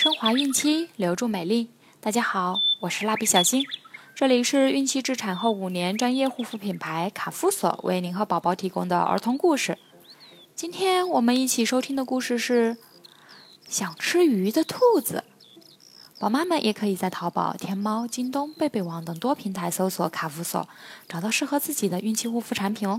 [0.00, 1.68] 升华孕期，留住美丽。
[2.00, 3.62] 大家好，我是蜡笔小新，
[4.14, 9.76] 这里是孕期至产后五年专业护肤品牌卡夫索为您和宝宝提供的儿童故事。
[10.56, 12.74] 今天我们一起收听的故事是
[13.68, 15.22] 《想吃鱼的兔子》。
[16.18, 20.66] 宝妈们也可以在淘宝、天猫、京东、贝贝网等多平台搜索卡夫索，
[21.10, 22.98] 找到适合自己的孕期护肤产品哦。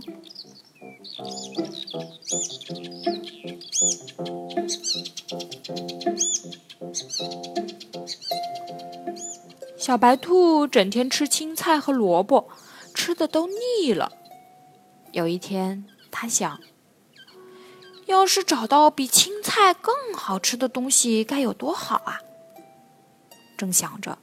[9.81, 12.51] 小白兔整天吃青菜和萝卜，
[12.93, 14.11] 吃的都腻了。
[15.11, 16.61] 有一天，它想，
[18.05, 22.19] 要是找到比青菜更好吃的东西，该有多好啊！
[23.57, 24.19] 正想着，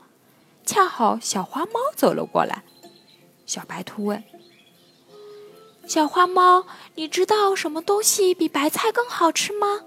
[0.65, 2.63] 恰好小花猫走了过来。
[3.45, 4.23] 小白兔问
[5.89, 9.81] ：“小花猫，你知道什么东西比白菜更好吃吗？”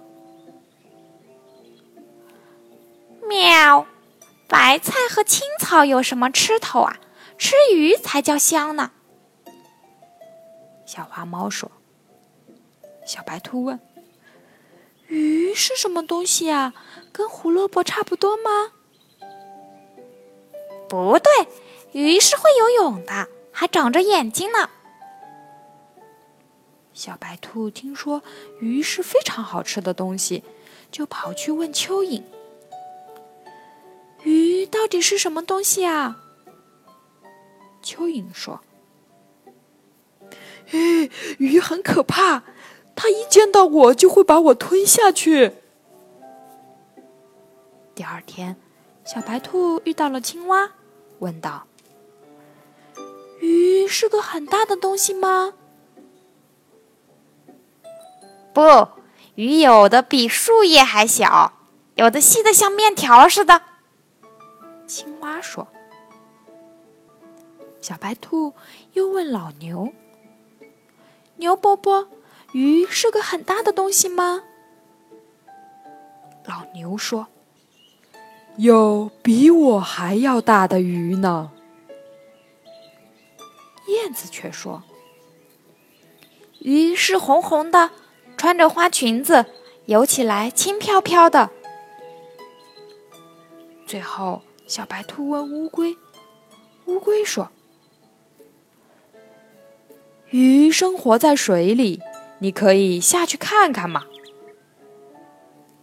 [3.25, 3.85] 喵，
[4.51, 6.99] 白菜和青草有什么吃头啊？
[7.37, 8.91] 吃鱼才叫香呢。
[10.85, 11.71] 小花猫说。
[13.05, 13.79] 小白兔问
[15.07, 16.73] ：“鱼是什么东西啊？
[17.13, 18.73] 跟胡萝卜差不多吗？”
[20.89, 21.47] 不对，
[21.93, 24.69] 鱼是会游泳的，还长着眼睛呢。
[26.93, 28.21] 小白兔听说
[28.59, 30.43] 鱼是非常好吃的东西，
[30.91, 32.21] 就跑去问蚯蚓。
[34.71, 36.17] 到底是什么东西啊？
[37.83, 38.61] 蚯蚓说
[40.71, 42.43] ：“哎，鱼很可怕，
[42.95, 45.57] 它一见到我就会把我吞下去。”
[47.93, 48.55] 第二天，
[49.03, 50.71] 小白兔遇到了青蛙，
[51.19, 51.67] 问道
[53.41, 55.53] ：“鱼是个很大的东西吗
[58.53, 58.87] ？”“不，
[59.35, 61.53] 鱼有的比树叶还小，
[61.95, 63.63] 有的细的像面条似的。”
[64.91, 65.65] 青蛙说
[67.79, 68.53] ：“小白兔
[68.91, 69.93] 又问老牛
[71.39, 72.09] ：‘牛伯伯，
[72.51, 74.43] 鱼是个很大的东西吗？’
[76.43, 77.27] 老牛说
[78.59, 81.53] ：‘有比我还要大的鱼呢。’
[83.87, 84.83] 燕子却说
[86.59, 87.91] ：‘鱼是红红的，
[88.35, 89.45] 穿着花裙子，
[89.85, 91.49] 游起来轻飘飘的。’
[93.87, 95.97] 最后。”小白兔问乌龟
[96.87, 97.51] ：“乌龟说，
[100.29, 102.01] 鱼生活在水里，
[102.39, 104.05] 你可以下去看看嘛。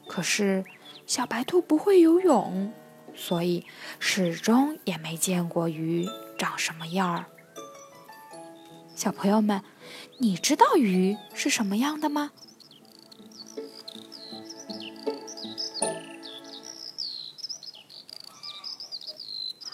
[0.06, 0.64] 可是
[1.06, 2.72] 小白兔不会游泳，
[3.14, 3.66] 所以
[3.98, 7.26] 始终也没见过鱼长什么样儿。
[8.94, 9.62] 小朋友们，
[10.16, 12.30] 你知道鱼是什么样的吗？”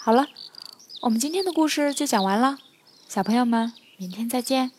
[0.05, 0.27] 好了，
[1.01, 2.59] 我们今天的故事就讲完了，
[3.09, 4.71] 小朋友们，明天再见。